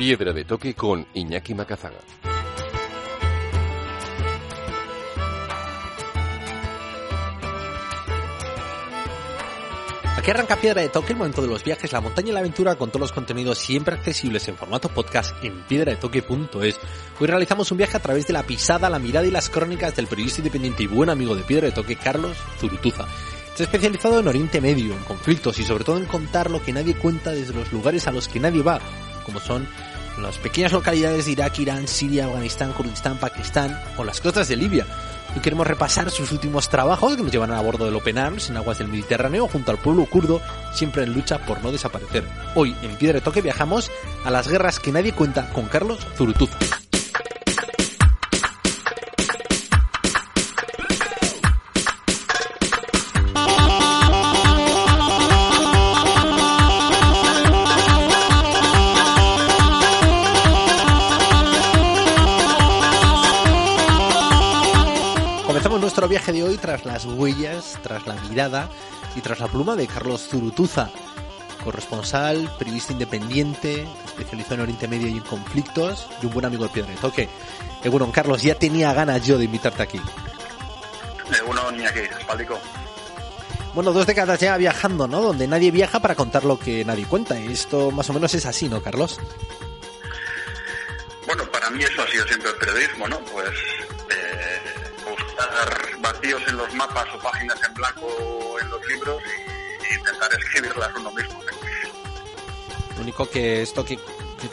[0.00, 1.98] Piedra de toque con Iñaki Macazaga.
[10.16, 12.76] Aquí arranca Piedra de Toque, el momento de los viajes, la montaña y la aventura
[12.76, 16.80] con todos los contenidos siempre accesibles en formato podcast en piedradetoque.es.
[17.20, 20.06] Hoy realizamos un viaje a través de la pisada, la mirada y las crónicas del
[20.06, 23.04] periodista independiente y buen amigo de Piedra de Toque, Carlos Zurutuza.
[23.50, 26.94] Está especializado en Oriente Medio, en conflictos y sobre todo en contar lo que nadie
[26.94, 28.80] cuenta desde los lugares a los que nadie va,
[29.30, 29.66] como son
[30.20, 34.86] las pequeñas localidades de Irak, Irán, Siria, Afganistán, Kurdistán, Pakistán o las costas de Libia.
[35.34, 38.56] Hoy queremos repasar sus últimos trabajos que nos llevan a bordo del Open Arms en
[38.56, 40.42] aguas del Mediterráneo junto al pueblo kurdo,
[40.72, 42.24] siempre en lucha por no desaparecer.
[42.56, 43.90] Hoy en Piedra de Toque viajamos
[44.24, 46.79] a las guerras que nadie cuenta con Carlos Zurutuza.
[66.10, 68.68] Viaje de hoy tras las huellas, tras la mirada
[69.14, 70.90] y tras la pluma de Carlos Zurutuza,
[71.62, 76.70] corresponsal, periodista independiente, especializado en Oriente Medio y en conflictos, y un buen amigo de
[76.70, 77.28] Piedra de Toque.
[77.84, 80.00] Bueno, Carlos, ya tenía ganas yo de invitarte aquí.
[81.46, 82.58] Uno ni aquí, espaldico.
[83.72, 85.22] Bueno, dos décadas ya viajando, ¿no?
[85.22, 87.38] Donde nadie viaja para contar lo que nadie cuenta.
[87.38, 89.20] Y esto más o menos es así, ¿no, Carlos?
[91.24, 93.20] Bueno, para mí eso ha sido siempre el periodismo, ¿no?
[93.20, 93.50] Pues
[94.10, 94.60] eh,
[95.08, 95.89] buscar
[96.20, 98.06] vacíos en los mapas o páginas en blanco
[98.60, 99.22] en los libros
[99.90, 101.40] y intentar escribirlas uno mismo.
[102.96, 103.98] Lo único que esto que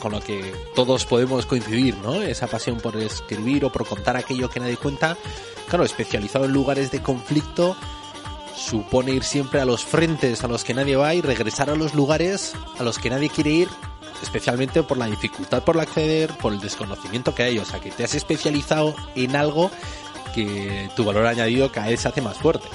[0.00, 2.22] con lo que todos podemos coincidir, ¿no?
[2.22, 5.16] Esa pasión por escribir o por contar aquello que nadie cuenta.
[5.68, 7.76] Claro, especializado en lugares de conflicto,
[8.54, 11.94] supone ir siempre a los frentes a los que nadie va y regresar a los
[11.94, 13.68] lugares a los que nadie quiere ir,
[14.22, 17.58] especialmente por la dificultad por la acceder, por el desconocimiento que hay.
[17.58, 19.70] O sea, que te has especializado en algo
[20.34, 22.68] que tu valor añadido cada se hace más fuerte.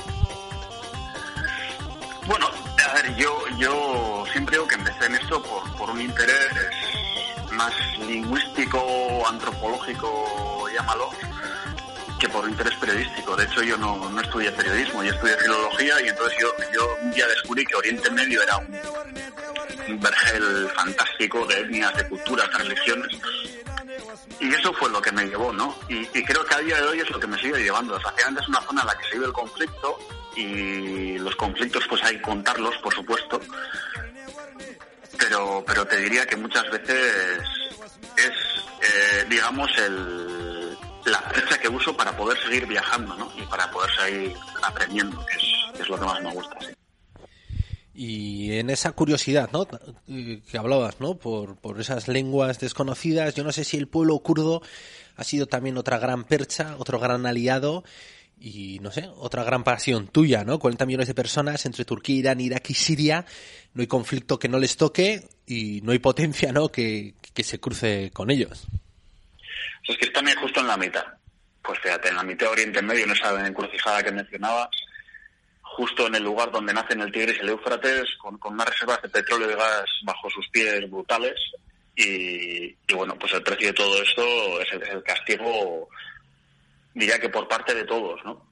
[2.26, 6.52] Bueno, a ver, yo, yo siempre digo que empecé en esto por, por un interés
[7.52, 11.10] más lingüístico, antropológico, llámalo,
[12.20, 13.36] que por interés periodístico.
[13.36, 17.12] De hecho, yo no, no estudié periodismo, yo estudié filología y entonces yo, yo un
[17.12, 18.80] día descubrí que Oriente Medio era un,
[19.90, 23.18] un vergel fantástico de etnias, de culturas, de religiones.
[24.40, 25.76] Y eso fue lo que me llevó, ¿no?
[25.88, 27.94] Y, creo que a día de hoy es lo que me sigue llevando.
[27.94, 30.00] Desgraciadamente es una zona en la que se vive el conflicto
[30.36, 33.40] y los conflictos pues hay que contarlos, por supuesto.
[35.18, 37.42] Pero, pero te diría que muchas veces
[38.18, 38.32] es,
[38.82, 43.32] eh, digamos, el, la fecha que uso para poder seguir viajando, ¿no?
[43.38, 45.44] Y para poder seguir aprendiendo, que es,
[45.76, 46.74] que es lo que más me gusta, sí.
[47.94, 49.68] Y en esa curiosidad, ¿no?
[49.68, 51.16] Que hablabas, ¿no?
[51.16, 53.36] Por, por esas lenguas desconocidas.
[53.36, 54.62] Yo no sé si el pueblo kurdo
[55.16, 57.84] ha sido también otra gran percha, otro gran aliado
[58.40, 60.60] y, no sé, otra gran pasión tuya, ¿no?
[60.60, 63.26] 40 millones de personas entre Turquía, Irán, Irak y Siria.
[63.74, 66.70] No hay conflicto que no les toque y no hay potencia, ¿no?
[66.70, 68.68] Que, que se cruce con ellos.
[69.86, 71.06] Sea, es que están justo en la mitad.
[71.62, 74.68] Pues fíjate, en la mitad de Oriente Medio, en esa encrucijada que mencionabas,
[75.76, 79.02] justo en el lugar donde nacen el Tigris y el Éufrates, con, con unas reservas
[79.02, 81.34] de petróleo y gas bajo sus pies brutales.
[81.96, 85.90] Y, y bueno, pues el precio de todo esto es el, castigo,
[86.94, 88.48] diría que por parte de todos, ¿no?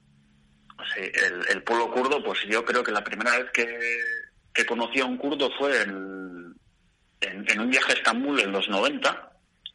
[0.96, 5.50] El, pueblo kurdo, pues yo creo que la primera vez que, conocí a un kurdo
[5.58, 6.54] fue en,
[7.20, 9.31] en, en, un viaje a Estambul en los 90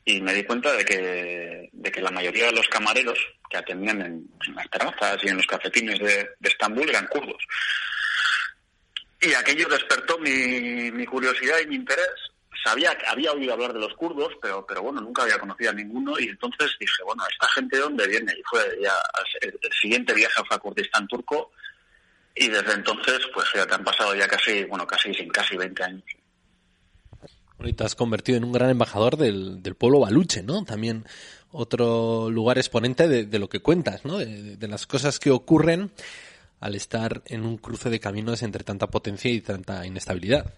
[0.08, 3.20] y me di cuenta de que, de que la mayoría de los camareros
[3.50, 7.44] que atendían en, las terrazas y en los cafetines de, Estambul eran kurdos.
[9.20, 12.08] Y aquello despertó mi, mi curiosidad y mi interés.
[12.64, 16.18] Sabía había oído hablar de los kurdos, pero, pero bueno, nunca había conocido a ninguno
[16.18, 18.32] y entonces dije, bueno, ¿esta gente de dónde viene?
[18.32, 18.94] Y fue ya
[19.42, 21.52] el, el siguiente viaje fue a Kurdistán turco
[22.34, 25.84] y desde entonces, pues ya te han pasado ya casi, bueno, casi, sin casi 20
[25.84, 26.04] años.
[27.58, 30.64] Bueno, y te has convertido en un gran embajador del, del pueblo baluche, ¿no?
[30.64, 31.06] También
[31.52, 34.18] otro lugar exponente de, lo que cuentas, ¿no?
[34.18, 35.92] De, las cosas que ocurren
[36.60, 40.54] al estar en un cruce de caminos entre tanta potencia y tanta inestabilidad.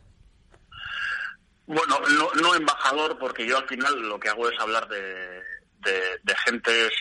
[1.67, 5.41] Bueno, no, no embajador, porque yo al final lo que hago es hablar de,
[6.23, 6.91] de, gentes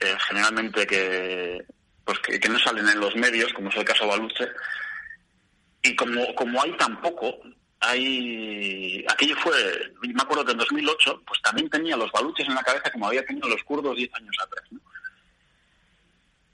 [0.00, 1.64] eh, generalmente que,
[2.04, 4.46] pues que, que, no salen en los medios, como es el caso Baluche,
[5.82, 7.38] y como, como hay tan poco,
[7.80, 12.62] hay aquello fue, me acuerdo que en 2008, pues también tenía los baluches en la
[12.62, 14.64] cabeza como había tenido los kurdos 10 años atrás.
[14.70, 14.80] ¿no?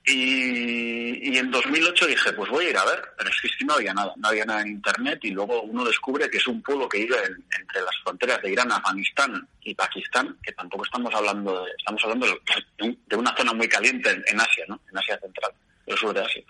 [0.08, 3.74] Y, y, en 2008 dije, pues voy a ir a ver, pero es que no
[3.74, 6.88] había nada, no había nada en Internet y luego uno descubre que es un pueblo
[6.88, 11.64] que vive en, entre las fronteras de Irán, Afganistán y Pakistán, que tampoco estamos hablando
[11.64, 14.80] de, estamos hablando de, de una zona muy caliente en, en, Asia, ¿no?
[14.92, 15.50] En Asia Central,
[15.86, 16.44] el sur de Asia.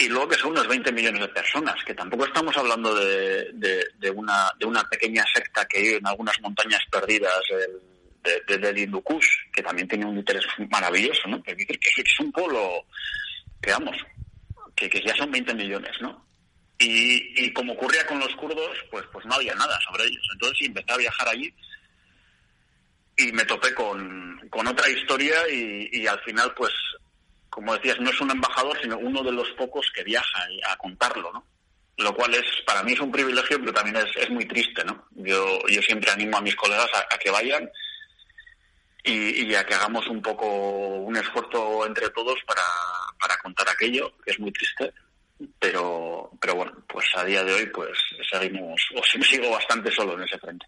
[0.00, 4.10] Y luego que son unos 20 millones de personas, que tampoco estamos hablando de, de,
[4.10, 7.80] una, de una pequeña secta que vive en algunas montañas perdidas del,
[8.22, 11.42] de, de, del Hindu Kush, que también tiene un interés maravilloso, ¿no?
[11.42, 12.84] Porque que es, un pueblo
[13.60, 13.74] que,
[14.76, 16.24] que, que ya son 20 millones, ¿no?
[16.78, 20.24] Y, y, como ocurría con los kurdos, pues, pues no había nada sobre ellos.
[20.32, 21.52] Entonces empecé a viajar allí
[23.16, 26.72] y me topé con, con otra historia y, y, al final, pues,
[27.58, 31.32] como decías, no es un embajador, sino uno de los pocos que viaja a contarlo,
[31.32, 31.44] ¿no?
[31.96, 35.08] Lo cual es, para mí es un privilegio, pero también es, es muy triste, ¿no?
[35.16, 37.68] Yo, yo siempre animo a mis colegas a, que vayan
[39.02, 42.62] y, y, a que hagamos un poco un esfuerzo entre todos para,
[43.20, 44.94] para contar aquello, que es muy triste,
[45.58, 47.98] pero, pero bueno, pues a día de hoy pues
[48.30, 50.64] seguimos, o sigo bastante solo en ese frente.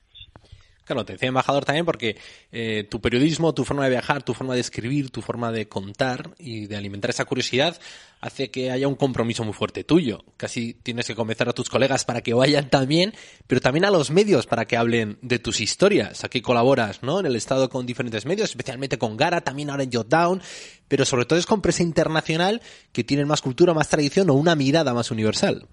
[0.91, 2.17] Claro, te decía embajador también porque
[2.51, 6.35] eh, tu periodismo, tu forma de viajar, tu forma de escribir, tu forma de contar
[6.37, 7.79] y de alimentar esa curiosidad
[8.21, 10.25] hace que haya un compromiso muy fuerte tuyo.
[10.37, 13.15] Casi tienes que convencer a tus colegas para que vayan también,
[13.47, 16.25] pero también a los medios para que hablen de tus historias.
[16.25, 17.21] Aquí colaboras, ¿no?
[17.21, 20.43] En el estado con diferentes medios, especialmente con Gara, también ahora en Jotdown,
[20.89, 24.57] pero sobre todo es con prensa internacional que tienen más cultura, más tradición o una
[24.57, 25.69] mirada más universal.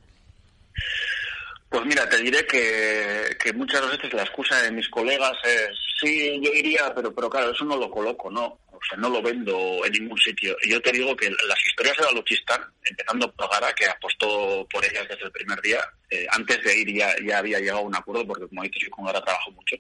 [1.70, 5.70] Pues mira, te diré que, que muchas veces la excusa de mis colegas es,
[6.00, 8.60] sí, yo iría, pero, pero claro, eso no lo coloco, ¿no?
[8.72, 10.56] O sea, no lo vendo en ningún sitio.
[10.66, 15.08] Yo te digo que las historias de Baluchistán, empezando por Gara, que apostó por ellas
[15.10, 15.80] desde el primer día,
[16.10, 18.90] eh, antes de ir ya, ya había llegado a un acuerdo, porque como dices, yo
[18.90, 19.76] con Gara trabajo mucho,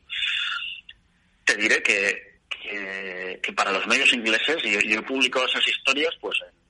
[1.45, 5.65] te diré que, que, que para los medios ingleses, y yo, yo he publicado esas
[5.65, 6.66] historias, pues en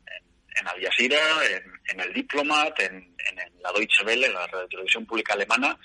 [0.65, 5.77] Al Jazeera, en, en el Diplomat, en, en, la Deutsche Welle, la televisión pública alemana.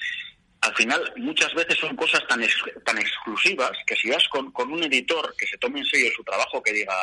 [0.60, 2.54] Al final, muchas veces son cosas tan, ex,
[2.84, 6.22] tan exclusivas que si vas con, con, un editor que se tome en serio su
[6.22, 6.94] trabajo, que diga,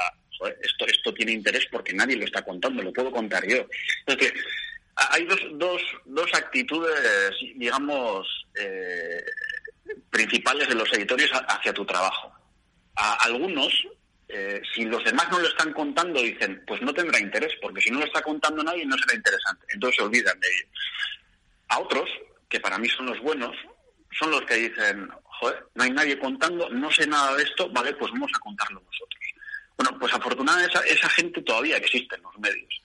[0.62, 3.66] esto, esto tiene interés porque nadie lo está contando, lo puedo contar yo.
[4.06, 4.33] Entonces,
[4.95, 9.24] hay dos, dos, dos actitudes, digamos, eh,
[10.10, 12.31] principales de los editores hacia tu trabajo.
[12.95, 13.74] A algunos
[14.31, 17.90] eh, si los demás no lo están contando, dicen, pues no tendrá interés, porque si
[17.90, 19.66] no lo está contando nadie no será interesante.
[19.74, 20.66] Entonces se olvidan de ello.
[21.70, 22.08] A otros,
[22.48, 23.56] que para mí son los buenos,
[24.12, 27.92] son los que dicen, joder, no hay nadie contando, no sé nada de esto, vale,
[27.94, 29.20] pues vamos a contarlo nosotros.
[29.76, 32.82] Bueno, pues afortunadamente esa, esa gente todavía existe en los medios.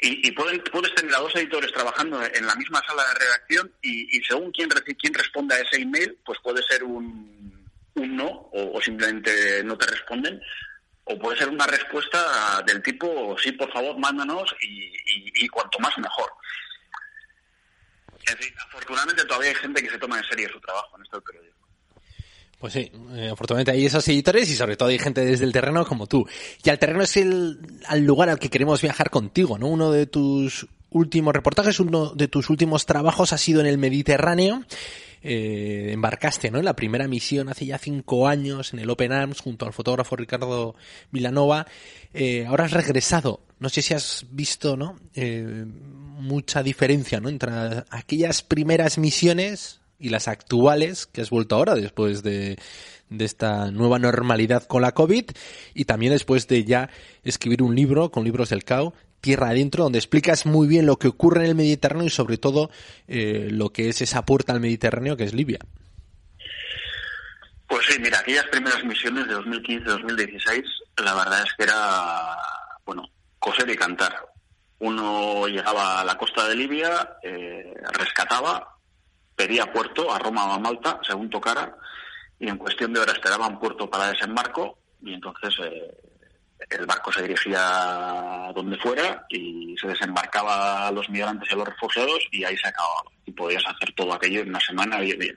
[0.00, 4.18] Y, pueden, puedes tener a dos editores trabajando en la misma sala de redacción y,
[4.18, 7.33] y según quién, quién responda a ese email, pues puede ser un,
[7.94, 10.40] un no o, simplemente no te responden
[11.04, 15.78] o puede ser una respuesta del tipo sí por favor mándanos y, y, y cuanto
[15.78, 16.30] más mejor
[18.30, 21.16] en fin afortunadamente todavía hay gente que se toma en serio su trabajo en esto
[21.16, 21.64] del periodismo
[22.64, 25.84] pues sí, eh, afortunadamente hay esos editores y sobre todo hay gente desde el terreno
[25.84, 26.26] como tú.
[26.62, 29.66] Y al terreno es el al lugar al que queremos viajar contigo, ¿no?
[29.66, 34.64] Uno de tus últimos reportajes, uno de tus últimos trabajos ha sido en el Mediterráneo
[35.26, 36.58] eh, embarcaste ¿no?
[36.58, 40.16] en la primera misión hace ya cinco años en el Open Arms junto al fotógrafo
[40.16, 40.76] Ricardo
[41.10, 41.66] Vilanova.
[42.12, 43.40] Eh, ahora has regresado.
[43.58, 45.00] No sé si has visto ¿no?
[45.14, 47.30] Eh, mucha diferencia ¿no?
[47.30, 47.50] entre
[47.88, 52.58] aquellas primeras misiones y las actuales que has vuelto ahora después de,
[53.08, 55.24] de esta nueva normalidad con la COVID
[55.72, 56.90] y también después de ya
[57.22, 58.92] escribir un libro con libros del CAO
[59.24, 62.70] tierra adentro, donde explicas muy bien lo que ocurre en el Mediterráneo y sobre todo
[63.08, 65.60] eh, lo que es esa puerta al Mediterráneo que es Libia.
[67.66, 70.62] Pues sí, mira, aquellas primeras misiones de 2015-2016,
[70.98, 72.36] la verdad es que era,
[72.84, 74.14] bueno, coser y cantar.
[74.80, 78.76] Uno llegaba a la costa de Libia, eh, rescataba,
[79.34, 81.74] pedía puerto a Roma o a Malta, según tocara,
[82.38, 85.96] y en cuestión de horas esperaba un puerto para desembarco, y entonces eh,
[86.70, 91.68] el barco se dirigía donde fuera y se desembarcaba a los migrantes y a los
[91.68, 93.10] refugiados y ahí se acababa.
[93.26, 95.36] Y podías hacer todo aquello en una semana, diez días.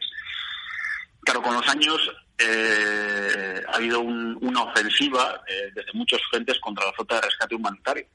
[1.22, 2.00] Claro, con los años
[2.38, 8.06] eh, ha habido una ofensiva eh, desde muchos frentes contra la flota de rescate humanitario.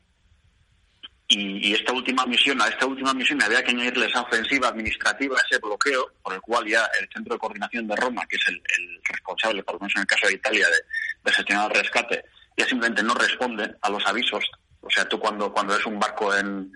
[1.28, 5.58] Y, esta última misión, a esta última misión había que añadirle esa ofensiva administrativa, ese
[5.58, 8.62] bloqueo, por el cual ya el Centro de Coordinación de Roma, que es el,
[9.04, 12.24] responsable, por lo menos en el caso de Italia, de, gestionar el rescate,
[12.56, 14.44] ya simplemente no responde a los avisos.
[14.80, 16.72] O sea, tú cuando, cuando es un barco en,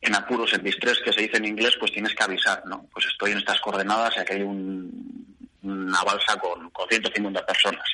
[0.00, 2.86] en apuros, en distrés, que se dice en inglés, pues tienes que avisar, ¿no?
[2.92, 7.84] Pues estoy en estas coordenadas y aquí hay una balsa con, con 150 personas.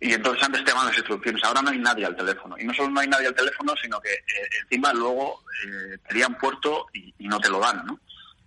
[0.00, 2.56] Y entonces antes te las instrucciones, ahora no hay nadie al teléfono.
[2.58, 6.30] Y no solo no hay nadie al teléfono, sino que eh, encima luego eh, te
[6.40, 7.98] puerto y, no te lo dan, ¿no?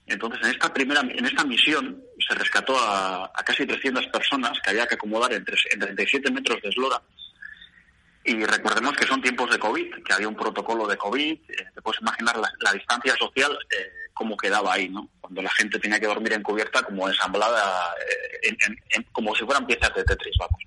[0.07, 4.87] Entonces en esta primera, en esta misión se rescató a, casi 300 personas que había
[4.87, 7.01] que acomodar en, en 37 metros de eslora.
[8.23, 11.31] Y recordemos que son tiempos de COVID, que había un protocolo de COVID.
[11.31, 15.09] Eh, te puedes imaginar la, distancia social, eh, cómo quedaba ahí, ¿no?
[15.19, 17.95] Cuando la gente tenía que dormir en cubierta como ensamblada,
[18.43, 20.61] en, como si fueran piezas de Tetris, vamos.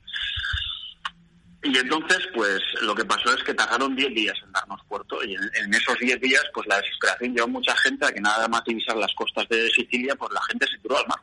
[1.64, 5.34] Y entonces, pues lo que pasó es que tardaron 10 días en darnos puerto y
[5.34, 8.94] en, esos 10 días, pues la desesperación llevó mucha gente a que nada más divisar
[8.96, 11.20] las costas de Sicilia, pues la gente se tiró al mar.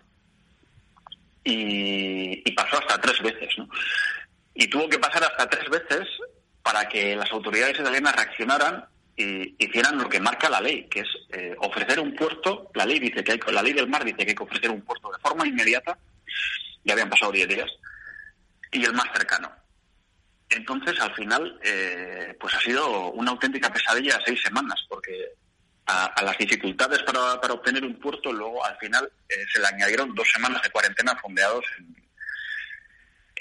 [1.43, 3.69] Y, pasó hasta tres veces, ¿no?
[4.53, 6.07] Y tuvo que pasar hasta tres veces
[6.61, 11.07] para que las autoridades italianas reaccionaran y hicieran lo que marca la ley, que es
[11.29, 12.69] eh, ofrecer un puerto.
[12.73, 14.81] La ley dice que hay, la ley del mar dice que hay que ofrecer un
[14.81, 15.97] puerto de forma inmediata.
[16.83, 17.69] Ya habían pasado 10 días
[18.71, 19.51] y el más cercano.
[20.49, 25.33] Entonces, al final, eh, pues ha sido una auténtica pesadilla seis semanas, porque
[25.85, 30.29] a, las dificultades para, obtener un puerto, luego al final eh, se le añadieron dos
[30.29, 31.95] semanas de cuarentena fondeados en,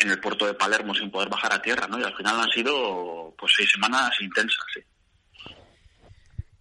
[0.08, 1.98] el puerto de Palermo sin poder bajar a tierra, ¿no?
[2.00, 4.80] Y al final han sido pues seis semanas intensas, sí.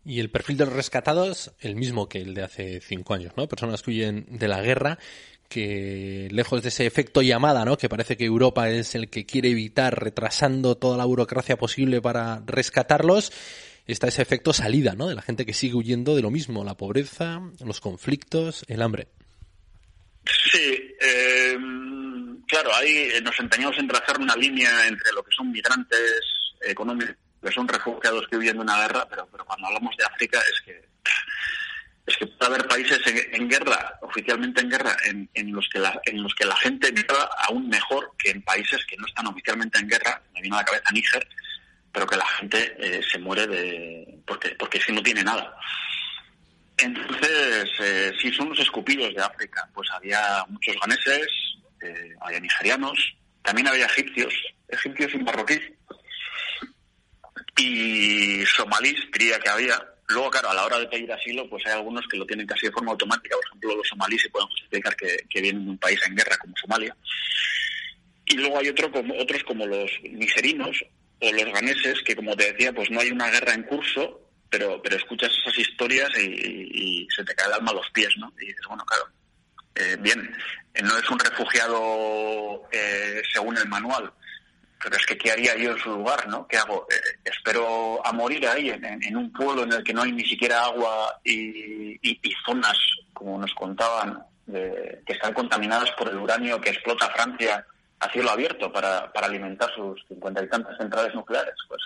[0.06, 3.48] Y el perfil de los rescatados, el mismo que el de hace cinco años, ¿no?
[3.48, 4.98] Personas que huyen de la guerra
[5.50, 7.78] que lejos de ese efecto llamada, ¿no?
[7.78, 12.42] Que parece que Europa es el que quiere evitar retrasando toda la burocracia posible para
[12.46, 13.34] rescatarlos,
[13.88, 15.08] está ese efecto salida, ¿no?
[15.08, 19.10] De la gente que sigue huyendo de lo mismo, la pobreza, los conflictos, el hambre.
[20.52, 21.58] Sí, eh,
[22.50, 26.22] claro, ahí nos empeñamos en trazar una línea entre lo que son migrantes
[26.62, 30.40] económicos, que son refugiados que huyen de una guerra, pero, pero cuando hablamos de África
[30.40, 30.90] es que
[32.10, 36.24] es que puede haber países en, guerra, oficialmente en guerra, en, los que la, en
[36.24, 39.88] los que la gente viva aún mejor que en países que no están oficialmente en
[39.88, 40.20] guerra.
[40.34, 41.28] Me viene a la cabeza Níger,
[41.92, 45.56] pero que la gente eh, se muere de porque porque si no tiene nada.
[46.78, 51.28] Entonces, eh, si son los escupidos de África, pues había muchos ganeses,
[51.82, 52.98] eh, había nigerianos,
[53.42, 54.34] también había egipcios,
[54.68, 55.72] egipcios y marroquíes,
[57.58, 59.78] y somalíes, diría que había,
[60.10, 62.66] Luego, claro, a la hora de pedir asilo, pues hay algunos que lo tienen casi
[62.66, 63.36] de forma automática.
[63.36, 66.56] Por ejemplo, los somalíes se pueden justificar que, vienen de un país en guerra como
[66.58, 66.98] Somalia.
[68.26, 70.84] Y luego hay otro, como, otros como los miserinos
[71.20, 74.82] o los ganeses, que como te decía, pues no hay una guerra en curso, pero,
[74.82, 78.34] pero escuchas esas historias y, se te cae el alma a los pies, ¿no?
[78.42, 79.06] Y dices, bueno, claro,
[79.80, 80.30] eh, bien,
[80.84, 84.12] no es un refugiado eh, según el manual,
[84.84, 86.46] pero es que ¿qué haría yo en su lugar, no?
[86.48, 86.86] ¿Qué hago?
[86.92, 90.66] Eh, espero a morir ahí, en, un pueblo en el que no hay ni siquiera
[90.66, 92.78] agua y, zonas,
[93.14, 97.66] como nos contaban, que están contaminadas por el uranio que explota Francia
[98.00, 101.56] a cielo abierto para, alimentar sus cincuenta y tantas centrales nucleares.
[101.68, 101.82] Pues,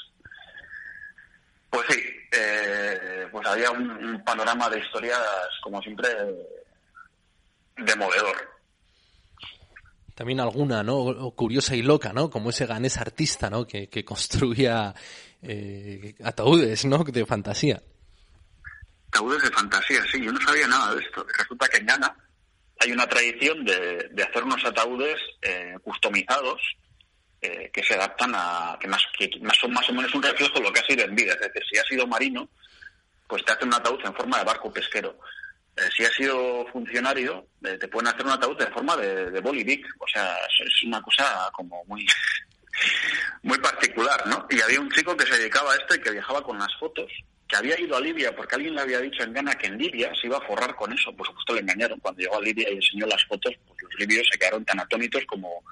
[1.70, 5.20] pues sí, eh, pues había un panorama de historias,
[5.62, 6.08] como siempre,
[7.78, 8.54] demoledor
[10.16, 11.32] también alguna, ¿no?
[11.32, 12.30] Curiosa y loca, ¿no?
[12.30, 13.66] Como ese ganés artista, ¿no?
[13.66, 14.94] Que, construía
[15.42, 17.04] eh, ataúdes, ¿no?
[17.04, 17.82] De fantasía.
[19.10, 20.24] Ataúdes de fantasía, sí.
[20.24, 21.26] Yo no sabía nada de esto.
[21.38, 22.16] Resulta que en Ghana
[22.80, 26.62] hay una tradición de, hacer unos ataúdes eh, customizados
[27.42, 28.78] eh, que se adaptan a...
[28.80, 31.04] que más que más son más o menos un reflejo de lo que ha sido
[31.06, 31.34] en vida.
[31.34, 32.50] Es decir, si ha sido marino,
[33.28, 35.18] pues te hacen un ataúd en forma de barco pesquero.
[35.76, 39.42] Eh, si has sido funcionario, eh, te pueden hacer un ataúd de forma de, de
[39.42, 39.86] bolivic.
[40.00, 42.06] O sea, es una cosa como muy
[43.44, 44.46] muy particular, ¿no?
[44.50, 47.12] Y había un chico que se dedicaba a esto y que viajaba con las fotos,
[47.48, 50.12] que había ido a Libia porque alguien le había dicho en Ghana que en Libia
[50.20, 51.16] se iba a forrar con eso.
[51.16, 52.00] Por supuesto le engañaron.
[52.00, 55.24] Cuando llegó a Libia y enseñó las fotos, pues los libios se quedaron tan atónitos
[55.26, 55.64] como,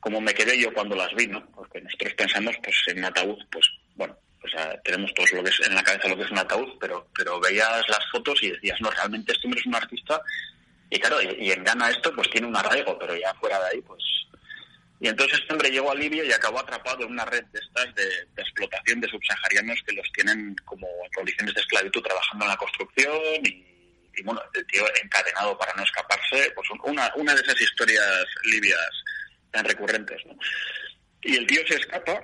[0.00, 1.44] como me quedé yo cuando las vi, ¿no?
[1.54, 5.60] Porque nosotros pensamos, pues en ataúd, pues bueno, o sea, tenemos todos lo que es
[5.66, 8.80] en la cabeza lo que es un ataúd, pero, pero veías las fotos y decías,
[8.80, 10.20] no, realmente este hombre es un artista.
[10.90, 13.80] Y claro, y, en Ghana esto pues tiene un arraigo, pero ya fuera de ahí,
[13.80, 14.02] pues...
[15.00, 17.94] Y entonces este hombre llegó a Libia y acabó atrapado en una red de estas
[17.94, 22.56] de, explotación de subsaharianos que los tienen como en condiciones de esclavitud trabajando en la
[22.56, 23.74] construcción y
[24.16, 28.90] y bueno, el tío encadenado para no escaparse, pues una, una de esas historias libias
[29.50, 30.36] tan recurrentes, ¿no?
[31.22, 32.22] Y el tío se escapa,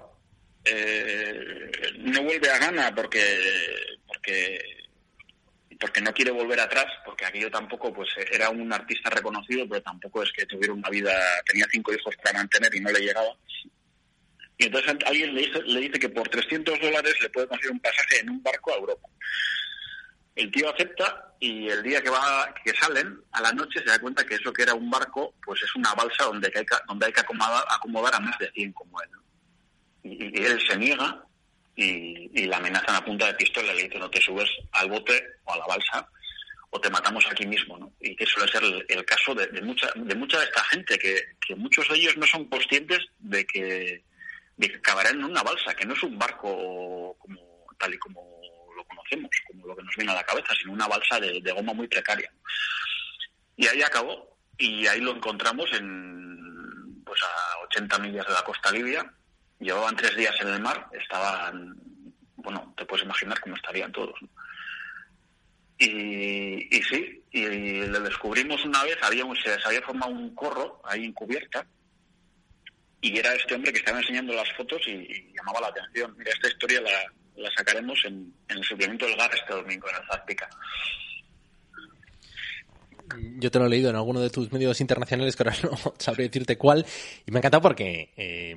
[0.65, 3.39] eh, no vuelve a Ghana porque,
[4.07, 4.81] porque
[5.81, 10.23] porque no quiere volver atrás, porque aquello tampoco, pues era un artista reconocido, pero tampoco
[10.23, 11.13] es que tuviera una vida,
[11.47, 13.35] tenía cinco hijos para mantener y no le llegaba.
[14.59, 17.81] Y entonces alguien le dice, le dice que por 300 dólares le puede conseguir un
[17.81, 19.09] pasaje en un barco a Europa.
[20.37, 23.99] El tío acepta y el día que va que salen a la noche se da
[23.99, 27.07] cuenta que eso que era un barco pues es una balsa donde hay que, donde
[27.07, 29.09] hay que acomodar, acomodar a más de 100 como él.
[30.03, 31.25] Y, él se niega
[31.77, 35.23] y, y la amenazan a punta de pistola le dice no te subes al bote
[35.45, 36.09] o a la balsa
[36.71, 37.93] o te matamos aquí mismo, ¿no?
[38.01, 41.57] Y que suele ser el, caso de, de, mucha de mucha de esta gente que,
[41.57, 44.05] muchos de ellos no son conscientes de que
[44.57, 47.41] de que acabará en una balsa, que no es un barco como
[47.79, 48.41] tal y como
[48.77, 51.73] lo conocemos, como lo que nos viene a la cabeza, sino una balsa de, goma
[51.73, 52.31] muy precaria.
[53.57, 58.71] Y ahí acabó, y ahí lo encontramos en pues a 80 millas de la costa
[58.71, 59.13] libia.
[59.61, 61.77] Llevaban tres días en el mar, estaban,
[62.37, 64.19] bueno, te puedes imaginar cómo estarían todos.
[65.79, 70.81] Y, y, sí, y lo descubrimos una vez, había se, se había formado un corro
[70.85, 71.67] ahí en cubierta,
[73.01, 76.15] y era este hombre que estaba enseñando las fotos y, llamaba la atención.
[76.19, 76.91] Mira, esta historia la,
[77.37, 80.49] la sacaremos en, el suplemento del GAR este domingo en Alzápica.
[83.39, 86.25] Yo te lo he leído en alguno de tus medios internacionales, que ahora no sabré
[86.25, 86.85] decirte cuál,
[87.27, 88.57] y me ha encantado porque, eh,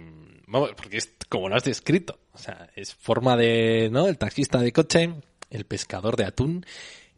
[0.54, 2.20] vamos, porque es como lo has descrito.
[2.32, 4.08] O sea, es forma de, ¿no?
[4.08, 5.14] El taxista de coche,
[5.50, 6.66] el pescador de atún,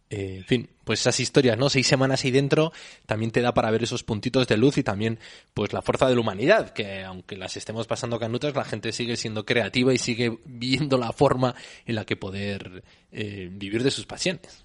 [0.09, 1.69] eh, en fin, pues esas historias, ¿no?
[1.69, 2.71] Seis semanas ahí dentro
[3.05, 5.19] también te da para ver esos puntitos de luz y también,
[5.53, 9.17] pues la fuerza de la humanidad, que aunque las estemos pasando canutas, la gente sigue
[9.17, 14.05] siendo creativa y sigue viendo la forma en la que poder eh, vivir de sus
[14.05, 14.63] pasiones.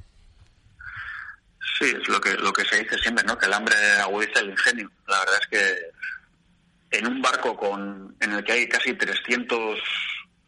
[1.78, 3.36] Sí, es lo que, lo que se dice siempre, ¿no?
[3.36, 4.90] Que el hambre agudiza el ingenio.
[5.08, 5.90] La verdad es que
[6.90, 9.78] en un barco con, en el que hay casi 300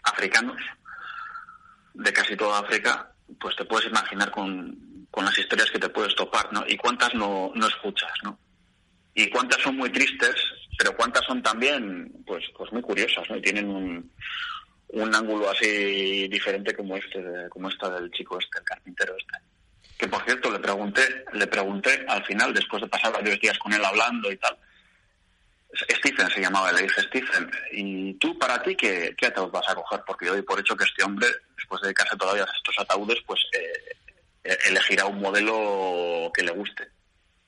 [0.04, 0.56] africanos
[1.94, 6.52] de casi toda África, pues te puedes imaginar con, las historias que te puedes topar,
[6.52, 6.64] ¿no?
[6.66, 8.38] Y cuántas no, no escuchas, ¿no?
[9.14, 10.34] Y cuántas son muy tristes,
[10.76, 13.36] pero cuántas son también, pues, pues muy curiosas, ¿no?
[13.36, 14.10] Y tienen un,
[14.88, 19.38] un ángulo así diferente como este, como esta del chico este, el carpintero este.
[19.98, 23.72] Que por cierto le pregunté, le pregunté al final, después de pasar varios días con
[23.72, 24.56] él hablando y tal,
[25.74, 30.02] Stephen se llamaba, le dije, Stephen, ¿y tú para ti qué, ataúd vas a coger?
[30.06, 33.18] Porque yo doy por hecho que este hombre, después de dedicarse todavía a estos ataúdes,
[33.26, 33.96] pues eh,
[34.44, 36.88] eh, elegirá un modelo que le guste.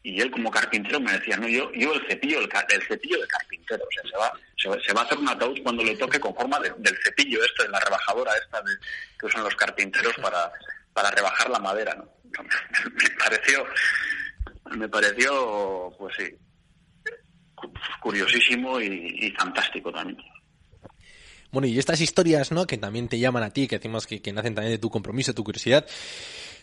[0.02, 3.84] Y él como carpintero me decía, no, yo, yo el cepillo, el, cepillo de carpintero,
[3.84, 6.60] o sea, se va, se va, a hacer un ataúd cuando le toque con forma
[6.60, 8.72] del cepillo este, de la rebajadora esta de,
[9.18, 10.52] que usan los carpinteros para,
[10.92, 12.08] para rebajar la madera, ¿no?
[12.34, 13.66] me pareció,
[14.76, 16.37] me pareció, pues sí,
[18.04, 20.18] curiosísimo y, fantástico también.
[21.50, 22.66] Bueno, y estas historias, ¿no?
[22.66, 25.42] Que también te llaman a ti, que decimos que, nacen también de tu compromiso, tu
[25.42, 25.86] curiosidad.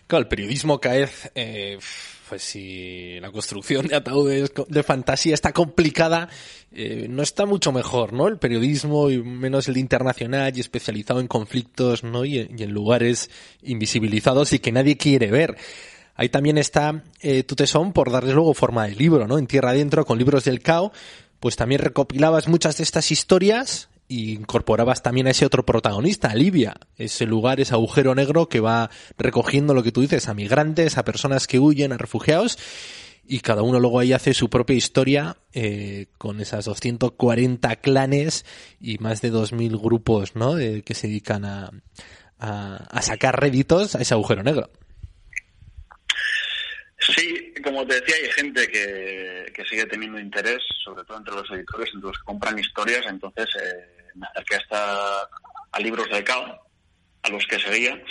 [0.06, 1.80] Claro, el periodismo cae, eh,
[2.30, 6.30] pues si la construcción de ataúdes de fantasía está complicada,
[6.72, 8.28] eh, no está mucho mejor, ¿no?
[8.28, 12.24] El periodismo, y menos el internacional y especializado en conflictos, ¿no?
[12.24, 13.32] Y, en lugares
[13.64, 15.58] invisibilizados y que nadie quiere ver.
[16.16, 19.40] Ahí también está eh, tu tesón por darle luego forma de libro, ¿no?
[19.40, 20.92] En Tierra Adentro, con libros del cao,
[21.42, 26.36] pues también recopilabas muchas de estas historias e incorporabas también a ese otro protagonista, a
[26.36, 30.98] Libia, ese lugar, ese agujero negro que va recogiendo lo que tú dices, a migrantes,
[30.98, 32.60] a personas que huyen, a refugiados,
[33.26, 38.46] y cada uno luego ahí hace su propia historia eh, con esas 240 clanes
[38.80, 40.60] y más de 2.000 grupos, ¿no?
[40.60, 41.72] Eh, que se dedican a,
[42.38, 44.70] a, a sacar réditos a ese agujero negro.
[47.00, 51.52] Sí, como te decía, hay gente que, que, sigue teniendo interés, sobre todo entre los
[51.52, 55.30] editores, entre los que compran historias, entonces eh, me acerqué hasta
[55.72, 56.68] a libros de cao,
[57.24, 58.02] a los que seguía,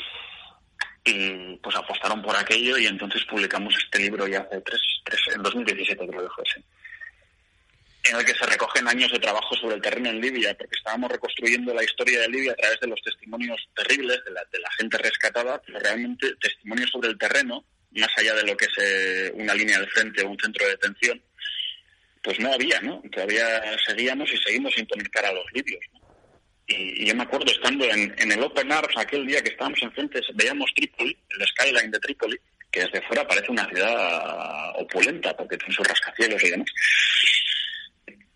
[1.04, 5.42] y pues apostaron por aquello y entonces publicamos este libro ya hace tres, tres en
[5.42, 6.44] 2017 creo que fue
[8.04, 11.10] en el que se recogen años de trabajo sobre el terreno en Libia, porque estábamos
[11.10, 14.70] reconstruyendo la historia de Libia a través de los testimonios terribles de la, de la
[14.72, 19.33] gente rescatada, pero realmente testimonios sobre el terreno más allá de lo que es eh,
[19.35, 21.22] una línea del frente o un centro de detención,
[22.22, 23.03] pues no había, ¿no?
[23.11, 23.46] Todavía
[23.87, 25.81] seguíamos y seguimos sin poner cara a los libios.
[26.66, 30.70] Y, yo me acuerdo estando en, el Open Arms aquel día que estábamos enfrente, veíamos
[30.74, 32.38] Trípoli, el skyline de Trípoli,
[32.70, 36.68] que desde fuera parece una ciudad opulenta porque tiene sus rascacielos y demás.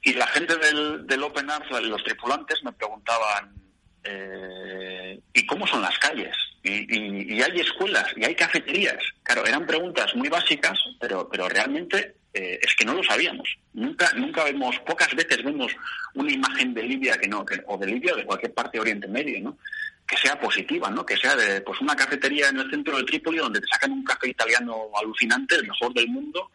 [0.02, 3.54] Y la gente del, del Open Arms, los tripulantes, me preguntaban,
[4.02, 6.36] eh, ¿y cómo son las calles?
[6.64, 8.98] Y, hay escuelas y hay cafeterías.
[9.22, 13.56] Claro, eran preguntas muy básicas, pero, pero realmente eh, es que no lo sabíamos.
[13.74, 15.72] Nunca, nunca vemos, pocas veces vemos
[16.14, 19.40] una imagen de Libia que no, o de Libia de cualquier parte de Oriente Medio,
[19.40, 19.58] ¿no?
[20.06, 21.04] Que sea positiva, ¿no?
[21.04, 24.04] Que sea de, pues una cafetería en el centro de Trípoli donde te sacan un
[24.04, 26.50] café italiano alucinante, el mejor del mundo,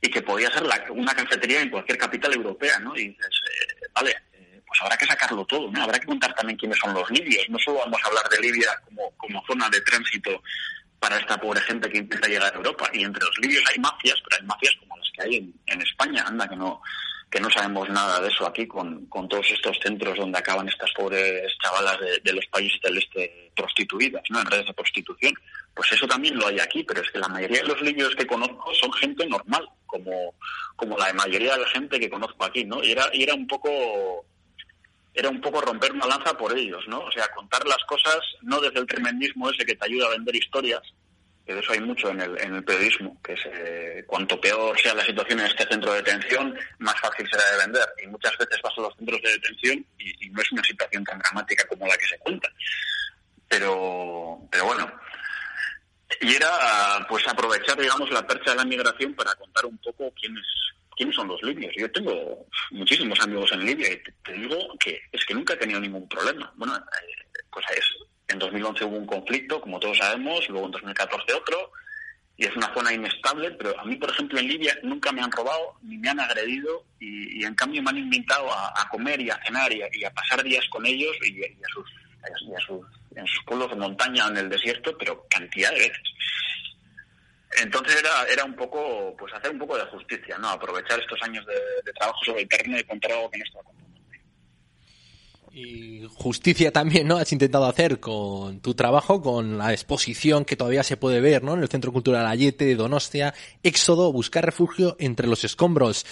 [0.00, 2.94] y que podía ser una cafetería en cualquier capital europea, ¿no?
[2.96, 4.14] Y dices, eh, vale,
[4.74, 5.84] pues habrá que sacarlo todo, ¿no?
[5.84, 7.48] Habrá que contar también quiénes son los libios.
[7.48, 10.42] No solo vamos a hablar de Libia como, como zona de tránsito
[10.98, 12.90] para esta pobre gente que intenta llegar a Europa.
[12.92, 16.24] Y entre los libios hay mafias, pero hay mafias como las que hay en, España.
[16.26, 16.82] Anda, que no
[17.30, 20.92] que no sabemos nada de eso aquí con, con todos estos centros donde acaban estas
[20.92, 24.40] pobres chavalas de, los países del este prostituidas, ¿no?
[24.40, 25.34] En redes de prostitución.
[25.74, 28.26] Pues eso también lo hay aquí, pero es que la mayoría de los libios que
[28.26, 30.34] conozco son gente normal, como,
[30.76, 32.82] como la mayoría de la gente que conozco aquí, ¿no?
[32.84, 34.24] Y era, y era un poco
[35.14, 36.98] era un poco romper una lanza por ellos, ¿no?
[37.00, 40.34] O sea, contar las cosas no desde el tremendismo ese que te ayuda a vender
[40.34, 40.82] historias,
[41.46, 44.78] que de eso hay mucho en el, en el periodismo, que es, eh, cuanto peor
[44.80, 47.88] sea la situación en este centro de detención, más fácil será de vender.
[48.02, 51.18] Y muchas veces vas a los centros de detención y, no es una situación tan
[51.18, 52.48] dramática como la que se cuenta.
[53.46, 54.90] Pero, pero bueno,
[56.20, 60.36] y era pues aprovechar, digamos, la percha de la migración para contar un poco quién
[60.36, 60.46] es,
[60.96, 61.72] quiénes son los libios.
[61.76, 65.80] Yo tengo muchísimos amigos en Libia y te, digo que es que nunca he tenido
[65.80, 66.52] ningún problema.
[66.56, 67.84] Bueno, eh, pues es,
[68.28, 71.72] en 2011 hubo un conflicto, como todos sabemos, luego en 2014 otro,
[72.36, 75.30] y es una zona inestable, pero a mí, por ejemplo, en Libia nunca me han
[75.30, 79.38] robado ni me han agredido y, en cambio me han invitado a, comer y a
[79.44, 81.88] cenar y a, pasar días con ellos y, a sus,
[82.22, 86.02] a en sus pueblos de montaña en el desierto, pero cantidad de veces.
[87.62, 90.48] Entonces era, era un poco, pues hacer un poco de justicia, ¿no?
[90.48, 93.84] Aprovechar estos años de, trabajo sobre el terreno y contar algo que no estaba contando.
[95.52, 97.16] Y justicia también, ¿no?
[97.16, 101.54] Has intentado hacer con tu trabajo, con la exposición que todavía se puede ver, ¿no?
[101.54, 106.04] En el Centro Cultural Ayete de Donostia, Éxodo, buscar refugio entre los escombros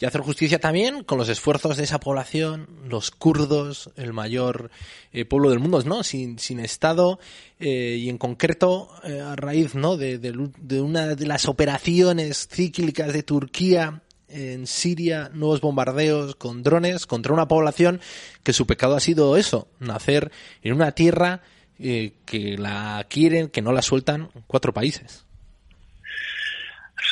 [0.00, 4.70] y hacer justicia también con los esfuerzos de esa población, los kurdos, el mayor
[5.12, 6.02] eh, pueblo del mundo, ¿no?
[6.02, 7.18] Sin, sin Estado
[7.60, 9.96] eh, y en concreto eh, a raíz, ¿no?
[9.96, 17.06] De, de, una de las operaciones cíclicas de Turquía en Siria, nuevos bombardeos con drones
[17.06, 18.00] contra una población
[18.42, 21.42] que su pecado ha sido eso, nacer en una tierra
[21.78, 25.24] que la quieren, que no la sueltan cuatro países.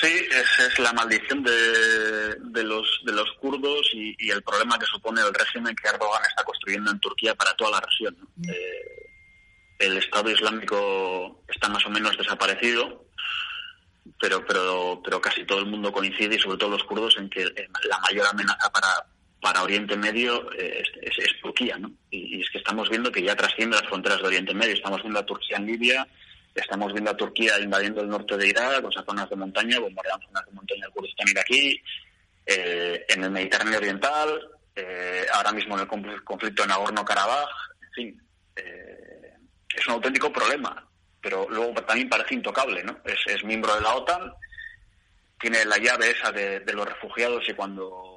[0.00, 4.86] Sí, esa es la maldición de, de, los, de los kurdos y, el problema que
[4.86, 8.16] supone el régimen que Erdogan está construyendo en Turquía para toda la región.
[8.48, 9.10] Eh,
[9.78, 13.04] el Estado Islámico está más o menos desaparecido,
[14.20, 17.44] pero, pero, pero casi todo el mundo coincide, y sobre todo los kurdos, en que
[17.44, 19.06] la mayor amenaza para,
[19.40, 21.76] para Oriente Medio es, es, Turquía.
[21.76, 21.92] ¿no?
[22.10, 24.74] Y, y, es que estamos viendo que ya trasciende las fronteras de Oriente Medio.
[24.74, 26.08] Estamos viendo a Turquía en Libia,
[26.54, 30.26] Estamos viendo a Turquía invadiendo el norte de Irak, con esas zonas de montaña, bombardeando
[30.26, 31.82] zonas de montaña del Kurdistán iraquí,
[32.46, 37.48] eh, en el Mediterráneo Oriental, eh, ahora mismo en el conflicto en Nagorno-Karabaj,
[37.82, 38.22] en fin,
[38.56, 39.34] eh,
[39.74, 40.86] es un auténtico problema,
[41.20, 42.98] pero luego también parece intocable, ¿no?
[43.04, 44.32] Es, miembro de la OTAN,
[45.40, 48.11] tiene la llave esa de los refugiados y cuando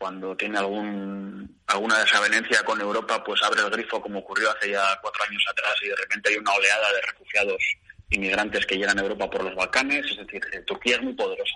[0.00, 4.98] cuando tiene algún, alguna desavenencia con Europa, pues abre el grifo como ocurrió hace ya
[5.02, 7.62] cuatro años atrás y de repente hay una oleada de refugiados
[8.08, 11.54] inmigrantes que llegan a Europa por los Balcanes, es decir, eh, Turquía es muy poderosa.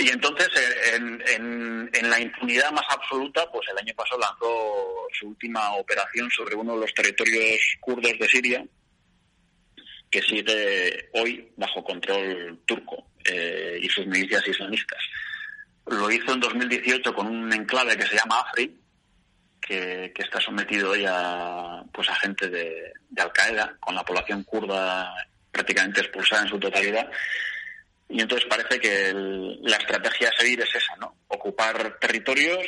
[0.00, 5.28] Y entonces, eh, en, en, la impunidad más absoluta, pues el año pasado lanzó su
[5.28, 8.66] última operación sobre uno de los territorios kurdos de Siria,
[10.10, 15.02] que sigue hoy bajo control turco eh, y sus milicias islamistas.
[15.86, 18.80] Lo hizo en 2018 con un enclave que se llama Afrin,
[19.60, 25.14] que, está sometido hoy a, pues a gente de, Al Qaeda, con la población kurda
[25.50, 27.10] prácticamente expulsada en su totalidad.
[28.08, 29.12] Y entonces parece que
[29.62, 31.16] la estrategia a seguir es esa, ¿no?
[31.28, 32.64] Ocupar territorios,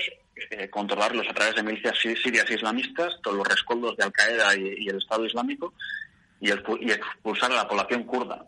[0.51, 4.89] eh, controlarlos a través de milicias sirias islamistas, todos los rescoldos de Al Qaeda y,
[4.89, 5.75] el Estado Islámico,
[6.41, 8.47] y, y expulsar a la población kurda.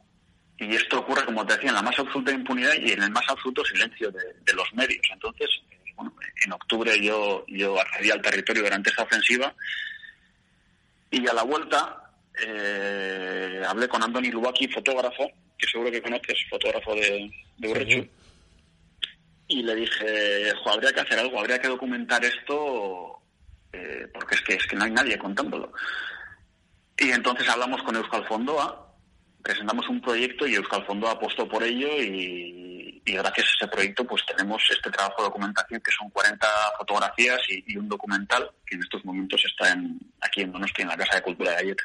[0.59, 3.25] Y esto ocurre, como te decía, en la más absoluta impunidad y en el más
[3.29, 5.07] absoluto silencio de, los medios.
[5.13, 5.49] Entonces,
[5.95, 6.13] bueno,
[6.45, 9.55] en octubre yo, yo accedí al territorio durante esa ofensiva
[11.11, 12.13] y a la vuelta
[12.45, 18.11] eh, hablé con Andoni Lubaki, fotógrafo, que seguro que conoces, fotógrafo de, de
[19.49, 23.19] y le dije, habría que hacer algo, habría que documentar esto
[23.73, 25.73] eh, porque es que, es que no hay nadie contándolo.
[26.99, 28.88] Y entonces hablamos con Euskal Fondoa,
[29.43, 34.23] presentamos un proyecto y Euskal Fondo apostó por ello y, gracias a ese proyecto pues
[34.27, 36.47] tenemos este trabajo de documentación que son 40
[36.77, 40.97] fotografías y, un documental que en estos momentos está en, aquí en Donosti, en la
[40.97, 41.79] Casa de Cultura de Ayet.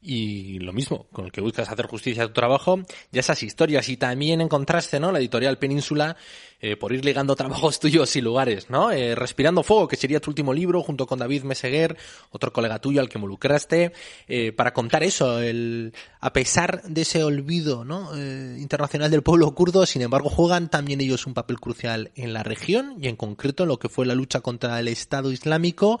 [0.00, 2.80] Y lo mismo, con el que buscas hacer justicia a tu trabajo,
[3.10, 3.88] ya esas historias.
[3.88, 5.10] Y también en contraste, ¿no?
[5.10, 6.16] La editorial Península,
[6.60, 8.92] eh, por ir ligando trabajos tuyos y lugares, ¿no?
[8.92, 11.96] Eh, Respirando Fuego, que sería tu último libro, junto con David Meseguer,
[12.30, 13.92] otro colega tuyo al que involucraste,
[14.28, 18.16] eh, para contar eso, el, a pesar de ese olvido, ¿no?
[18.16, 22.44] Eh, internacional del pueblo kurdo, sin embargo, juegan también ellos un papel crucial en la
[22.44, 26.00] región y en concreto en lo que fue la lucha contra el Estado Islámico,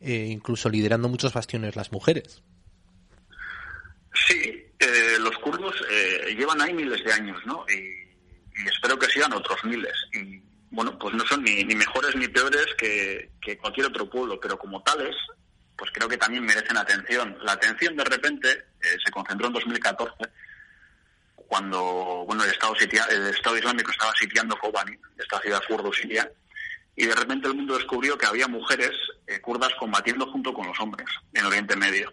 [0.00, 2.42] eh, incluso liderando muchos bastiones las mujeres.
[4.26, 7.64] Sí, eh, los kurdos eh, llevan ahí miles de años, ¿no?
[7.68, 9.92] Y, y, espero que sigan otros miles.
[10.12, 14.58] Y bueno, pues no son ni, ni mejores ni peores que, cualquier otro pueblo, pero
[14.58, 15.16] como tales,
[15.76, 17.36] pues creo que también merecen atención.
[17.42, 20.14] La atención de repente eh, se concentró en 2014
[21.34, 26.30] cuando bueno el Estado, sitia, el Estado Islámico estaba sitiando Kobani, esta ciudad kurdo siria,
[26.94, 28.90] y de repente el mundo descubrió que había mujeres
[29.26, 32.12] eh, kurdas combatiendo junto con los hombres en Oriente Medio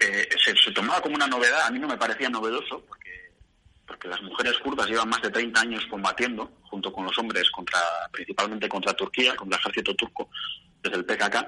[0.00, 3.09] eh, se, se, tomaba como una novedad, a mí no me parecía novedoso, porque,
[3.90, 7.80] porque las mujeres kurdas llevan más de 30 años combatiendo, junto con los hombres, contra
[8.12, 10.30] principalmente contra Turquía, contra el ejército turco,
[10.80, 11.44] desde el PKK.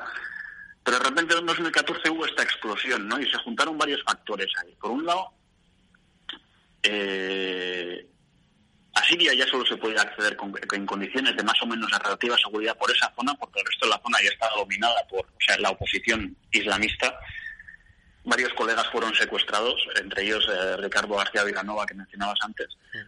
[0.83, 3.20] Pero de repente en 2014 hubo esta explosión, ¿no?
[3.20, 4.74] Y se juntaron varios factores ahí.
[4.74, 5.31] Por un lado,
[6.83, 8.09] eh,
[8.92, 12.37] a Siria ya solo se puede acceder con, en condiciones de más o menos relativa
[12.38, 15.24] seguridad por esa zona, porque el resto de la zona ya está dominada por
[15.61, 17.16] la oposición islamista
[18.32, 22.66] varios colegas fueron secuestrados, entre ellos eh, Ricardo García Villanova, que mencionabas antes.
[22.90, 22.98] Sí.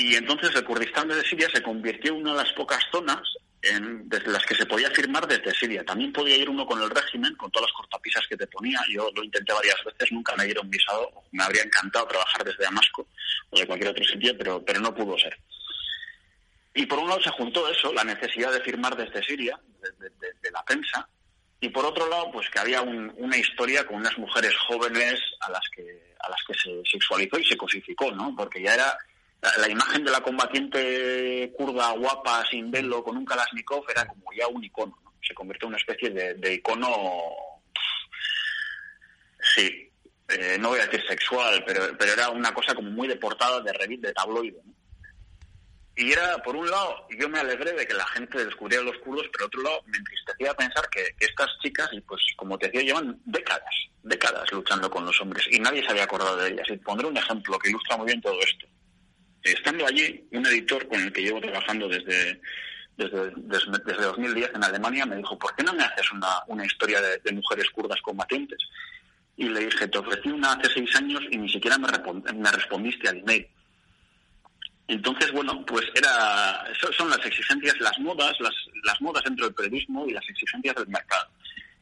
[0.00, 3.20] Y entonces el Kurdistán de Siria se convirtió en una de las pocas zonas
[3.60, 5.84] en, desde las que se podía firmar desde Siria.
[5.84, 8.80] También podía ir uno con el régimen, con todas las cortapisas que te ponía.
[8.90, 11.10] Yo lo intenté varias veces, nunca me dieron visado.
[11.32, 13.08] Me habría encantado trabajar desde Damasco
[13.50, 15.36] o de cualquier otro sitio, pero, pero no pudo ser.
[16.72, 20.10] Y por un lado se juntó eso, la necesidad de firmar desde Siria, de, de,
[20.18, 21.06] de, de la prensa,
[21.60, 25.50] y por otro lado pues que había un, una historia con unas mujeres jóvenes a
[25.50, 28.96] las que a las que se sexualizó y se cosificó no porque ya era
[29.58, 34.46] la, imagen de la combatiente kurda guapa sin velo con un kalashnikov era como ya
[34.46, 35.12] un icono ¿no?
[35.20, 36.92] se convirtió en una especie de, de icono
[39.54, 39.90] sí
[40.28, 43.72] eh, no voy a decir sexual pero pero era una cosa como muy deportada de
[43.72, 44.74] revista de tabloide ¿no?
[45.98, 49.26] Y era, por un lado, yo me alegré de que la gente descubriera los kurdos,
[49.32, 52.82] pero por otro lado, me entristecía pensar que, estas chicas, y pues como te decía,
[52.82, 56.68] llevan décadas, décadas luchando con los hombres y nadie se había acordado de ellas.
[56.68, 58.66] Y pondré un ejemplo que ilustra muy bien todo esto.
[59.42, 62.40] Estando allí, un editor con el que llevo trabajando desde,
[62.96, 66.64] desde, desde, desde 2010 en Alemania me dijo, ¿por qué no me haces una, una
[66.64, 68.60] historia de, de mujeres kurdas combatientes?
[69.36, 71.88] Y le dije, te ofrecí una hace seis años y ni siquiera me,
[72.34, 73.48] me respondiste al email.
[74.88, 76.64] Entonces, bueno, pues era,
[76.96, 80.88] son las exigencias, las modas, las, las modas dentro del periodismo y las exigencias del
[80.88, 81.28] mercado.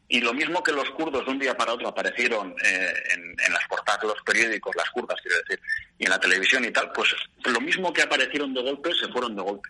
[0.08, 3.66] Y lo mismo que los kurdos de un día para otro aparecieron eh, en, las
[3.68, 5.60] portadas de los periódicos, las kurdas quiero decir,
[5.98, 7.14] y en la televisión y tal, pues
[7.44, 9.68] lo mismo que aparecieron de golpe, se fueron de golpe.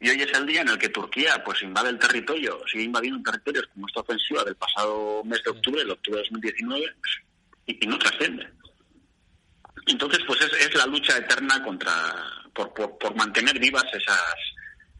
[0.00, 3.30] Y hoy es el día en el que Turquía pues invade el territorio, sigue invadiendo
[3.30, 6.94] territorios como esta ofensiva del pasado mes de octubre, el octubre de 2019,
[7.66, 8.46] y, y no trasciende.
[9.86, 11.92] Entonces, pues es, es, la lucha eterna contra
[12.52, 14.34] por, por, por, mantener vivas esas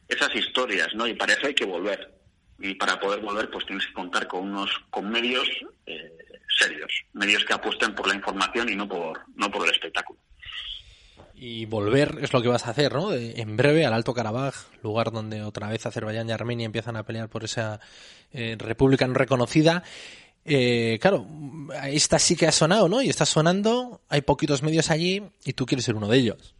[0.08, 1.06] esas historias, ¿no?
[1.06, 2.14] Y para eso hay que volver.
[2.58, 5.48] Y para poder volver, pues tienes que contar con unos con medios
[5.86, 6.16] eh,
[6.58, 10.20] serios, medios que apuesten por la información y no por no por el espectáculo.
[11.38, 13.12] Y volver es lo que vas a hacer, ¿no?
[13.12, 17.28] En breve al Alto Karabaj, lugar donde otra vez Azerbaiyán y Armenia empiezan a pelear
[17.28, 17.78] por esa
[18.32, 19.82] eh, república no reconocida.
[20.46, 21.26] Eh, claro,
[21.86, 23.02] esta sí que ha sonado, ¿no?
[23.02, 26.54] Y está sonando, hay poquitos medios allí y tú quieres ser uno de ellos.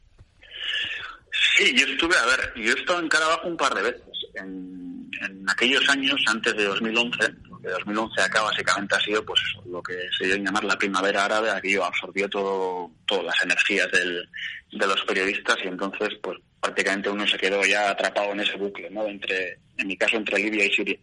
[1.57, 4.03] Sí, yo estuve, a ver, yo he estado en Carabajo un par de veces.
[4.35, 7.17] En, en aquellos años, antes de 2011,
[7.49, 11.51] porque 2011 acá básicamente ha sido pues lo que se dio llamar la primavera árabe,
[11.51, 14.29] aquello absorbió todo, todas las energías del,
[14.73, 18.91] de los periodistas y entonces pues prácticamente uno se quedó ya atrapado en ese bucle,
[18.91, 19.07] ¿no?
[19.07, 20.99] Entre, en mi caso, entre Libia y Siria.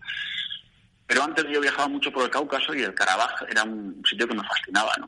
[1.14, 4.34] Pero antes yo viajaba mucho por el Cáucaso y el Karabaj era un sitio que
[4.34, 5.08] me fascinaba, ¿no?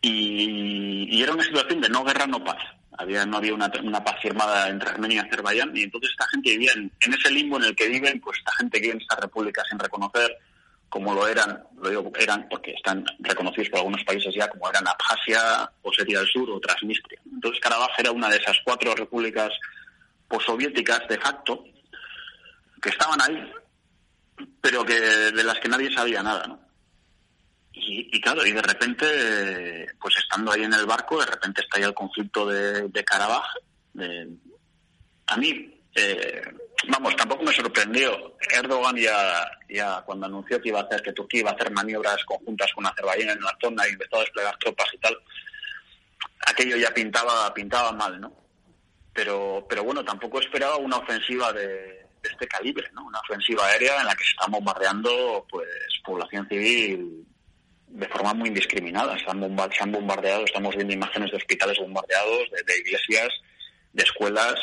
[0.00, 2.62] Y, era una situación de no guerra, no paz.
[2.96, 6.70] Había, no había una, paz firmada entre Armenia y Azerbaiyán y entonces esta gente vivía
[6.76, 9.64] en, ese limbo en el que viven, pues esta gente que vive en esta república
[9.68, 10.38] sin reconocer
[10.88, 14.86] como lo eran, lo digo eran porque están reconocidos por algunos países ya como eran
[14.86, 17.18] Abjasia, Osetia del Sur o Transnistria.
[17.26, 19.50] Entonces Karabaj era una de esas cuatro repúblicas
[20.28, 21.64] postsoviéticas de facto
[22.80, 23.52] que estaban ahí
[24.60, 26.60] pero que de las que nadie sabía nada, ¿no?
[27.72, 31.78] Y, y, claro, y de repente, pues estando ahí en el barco, de repente está
[31.78, 33.44] ahí el conflicto de, de Karabaj.
[33.92, 34.28] De,
[35.26, 36.42] a mí, eh,
[36.88, 38.36] vamos, tampoco me sorprendió.
[38.50, 42.24] Erdogan ya, ya cuando anunció que iba a hacer, que Turquía iba a hacer maniobras
[42.24, 45.18] conjuntas con Azerbaiyán en la zona y empezó a desplegar tropas y tal,
[46.46, 48.32] aquello ya pintaba, pintaba mal, ¿no?
[49.12, 53.04] Pero, pero bueno, tampoco esperaba una ofensiva de, este calibre, ¿no?
[53.04, 55.68] Una ofensiva aérea en la que se está bombardeando, pues,
[56.04, 57.26] población civil
[57.86, 59.16] de forma muy indiscriminada.
[59.18, 63.28] Se han, bombardeado, estamos viendo imágenes de hospitales bombardeados, de iglesias,
[63.92, 64.54] de escuelas,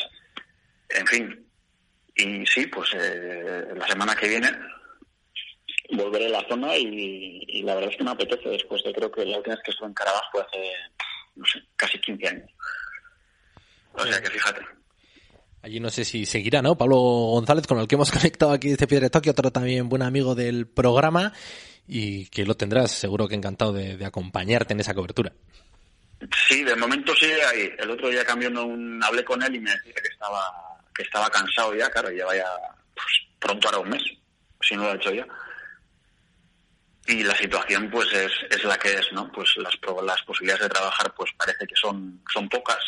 [0.90, 1.46] en fin,
[2.14, 4.50] y sí, pues eh, la semana que viene
[5.90, 9.24] volveré a la zona y, la verdad es que me apetece después de creo que
[9.24, 10.72] la última vez que estuve en Carabas fue hace,
[11.36, 12.50] no sé, casi 15 años.
[13.92, 14.62] O sea que fíjate.
[15.62, 16.76] Allí no sé si seguirá, ¿no?
[16.76, 20.34] Pablo González, con el que hemos conectado aquí desde Piedra Tokio, otro también buen amigo
[20.34, 21.32] del programa
[21.86, 25.32] y que lo tendrás seguro que encantado de, acompañarte en esa cobertura.
[26.48, 27.70] Sí, de momento sigue ahí.
[27.78, 30.40] El otro día cambió un, hablé con él y me decía que estaba
[30.94, 32.46] que estaba cansado ya, claro, lleva ya
[32.94, 33.06] pues,
[33.38, 34.02] pronto ahora un mes,
[34.60, 35.26] si no lo ha hecho ya.
[37.06, 39.30] Y la situación pues es, es la que es, ¿no?
[39.32, 42.78] Pues las, las posibilidades de trabajar pues parece que son, son pocas,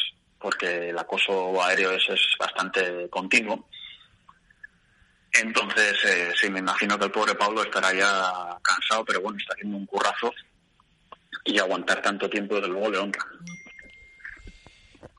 [0.44, 3.66] porque el acoso aéreo es, es bastante continuo.
[5.33, 9.54] Entonces, eh, sí, me imagino que el pobre Pablo estará ya cansado, pero bueno, está
[9.54, 10.35] haciendo un currazo
[11.46, 13.24] y aguantar tanto tiempo, desde luego, le honra.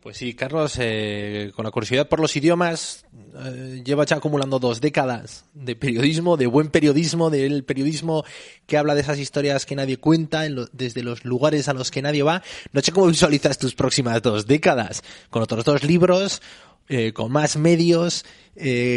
[0.06, 3.08] Pues sí, Carlos, eh, con la curiosidad por los idiomas,
[3.44, 8.24] eh, lleva ya acumulando dos décadas de periodismo, de buen periodismo, del periodismo
[8.68, 12.22] que habla de esas historias que nadie cuenta, desde los lugares a los que nadie
[12.22, 12.44] va.
[12.72, 16.44] No sé cómo visualizas tus próximas dos décadas, con otros dos libros,
[16.88, 18.26] eh, con más medios,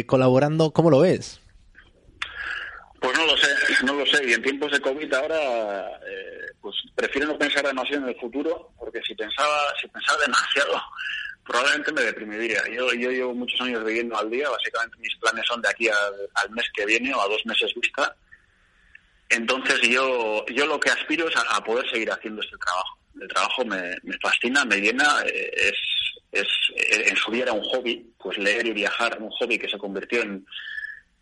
[0.05, 1.39] colaborando, ¿cómo lo ves?
[3.01, 3.47] Pues no lo sé,
[3.83, 4.29] no lo sé.
[4.29, 5.89] Y en tiempos de COVID ahora,
[6.61, 10.81] pues prefiero no pensar demasiado en el futuro, porque si pensaba, si pensaba demasiado,
[11.45, 12.61] probablemente me deprimiría.
[12.67, 16.49] Yo, yo llevo muchos años viviendo al día, básicamente mis planes son de aquí al,
[16.51, 18.15] mes que viene o a dos meses vista.
[19.29, 22.97] Entonces yo, yo lo que aspiro es a, poder seguir haciendo este trabajo.
[23.21, 25.75] El trabajo me, fascina, me llena, eh, es,
[26.31, 26.47] es,
[27.09, 30.21] en su día era un hobby, pues leer y viajar, un hobby que se convirtió
[30.21, 30.45] en,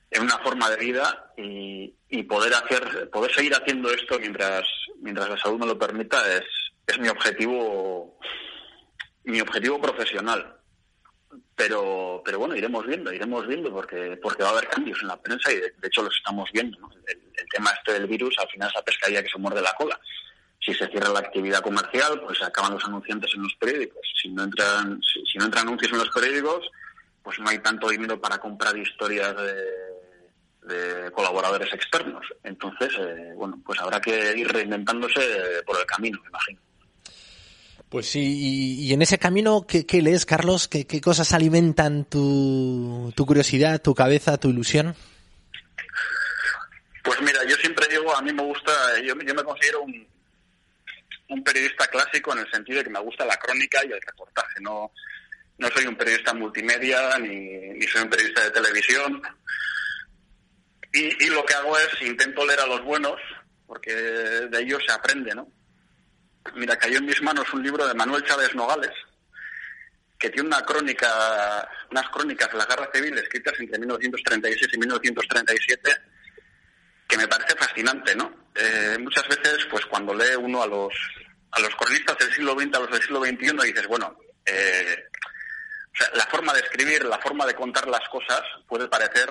[0.10, 4.65] en una forma de vida y, y, poder hacer poder seguir haciendo esto mientras
[5.02, 6.46] mientras la salud me lo permita es,
[6.86, 8.17] es mi objetivo
[9.26, 10.54] mi objetivo profesional.
[11.56, 15.22] Pero pero bueno iremos viendo iremos viendo porque porque va a haber cambios en la
[15.22, 18.84] prensa y de, hecho los estamos viendo el, tema este del virus al final esa
[18.84, 20.00] pescadilla que se muerde la cola.
[20.60, 24.02] Si se cierra la actividad comercial pues acaban los anunciantes en los periódicos.
[24.22, 26.70] Si no entran si no entran anuncios en los periódicos
[27.24, 29.87] pues no hay tanto dinero para comprar historias de
[30.67, 32.25] de colaboradores externos.
[32.43, 35.21] Entonces, eh, bueno, pues habrá que ir reinventándose
[35.65, 36.60] por el camino, me imagino.
[37.89, 40.67] Pues sí, y, en ese camino, ¿qué, lees, Carlos?
[40.67, 44.93] ¿Qué, cosas alimentan tu, tu, curiosidad, tu cabeza, tu ilusión?
[47.01, 50.06] Pues mira, yo siempre digo, a mí me gusta, yo, yo me considero un,
[51.30, 54.60] un periodista clásico en el sentido de que me gusta la crónica y el reportaje.
[54.60, 54.91] No,
[55.58, 59.21] no soy un periodista multimedia ni, ni soy un periodista de televisión.
[60.93, 63.19] Y, lo que hago es intento leer a los buenos,
[63.65, 65.47] porque de ellos se aprende, ¿no?
[66.56, 68.91] Mira, cayó en mis manos un libro de Manuel Chávez Nogales,
[70.17, 75.91] que tiene una crónica, unas crónicas de la guerra civil escritas entre 1936 y 1937,
[77.08, 78.47] que me parece fascinante, ¿no?
[78.56, 80.93] Eh, muchas veces, pues cuando lee uno a los,
[81.52, 85.04] a los cronistas del siglo XX, a los del siglo XXI, dices, bueno, eh,
[86.13, 89.30] la forma de escribir, la forma de contar las cosas puede parecer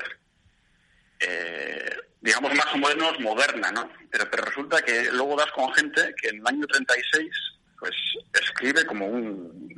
[2.26, 3.88] digamos, más o menos moderna, ¿no?
[4.10, 7.30] Pero, resulta que luego das con gente que en el año 36,
[7.78, 7.94] pues,
[8.42, 9.72] escribe como un,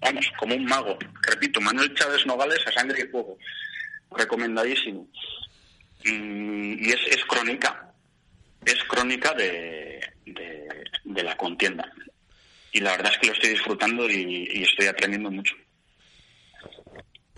[0.00, 0.98] vamos, como un mago.
[1.22, 3.38] Repito, Manuel Chávez Nogales a sangre y fuego.
[4.10, 5.06] Recomendadísimo.
[6.02, 7.94] Y, es, crónica,
[8.64, 10.00] es crónica de,
[11.04, 11.88] la contienda.
[12.72, 15.54] Y la verdad es que lo estoy disfrutando y estoy aprendiendo mucho.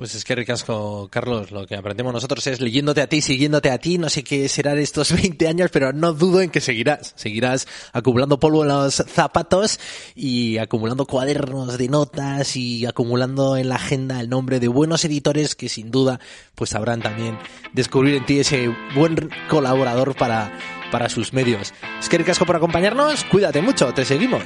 [0.03, 3.79] Pues es que ricasco, Carlos, lo que aprendemos nosotros es leyéndote a ti, siguiéndote a
[3.79, 7.69] ti, no sé qué serán estos 20 años, pero no dudo en que seguirás, seguirás
[7.93, 9.79] acumulando polvo en los zapatos
[10.17, 15.55] y acumulando cuadernos de notas y acumulando en la agenda el nombre de buenos editores
[15.55, 16.19] que sin duda
[16.57, 17.39] pues sabrán también
[17.73, 20.53] descubrir en ti ese buen colaborador para,
[20.91, 21.73] para sus medios.
[22.01, 24.43] Es que ricasco por acompañarnos, cuídate mucho, te seguimos.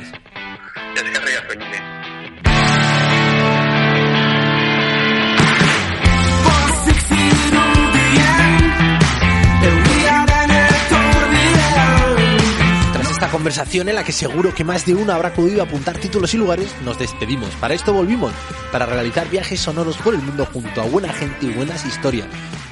[13.37, 16.74] Conversación en la que seguro que más de uno habrá podido apuntar títulos y lugares,
[16.87, 17.51] nos despedimos.
[17.57, 18.32] Para esto volvimos,
[18.72, 22.28] para realizar viajes sonoros por el mundo junto a buena gente y buenas historias.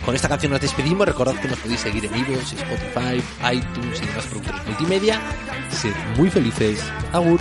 [0.06, 4.06] Con esta canción nos despedimos, recordad que nos podéis seguir en iVoox, Spotify, iTunes y
[4.06, 5.20] demás productores multimedia.
[5.70, 6.80] Sed muy felices.
[7.12, 7.40] Agur.